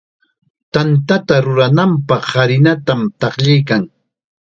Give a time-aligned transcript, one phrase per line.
[0.73, 3.83] Tantata rurananpaq harinata taqllaykan.